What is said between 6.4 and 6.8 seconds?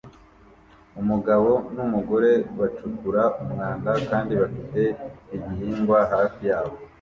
yabo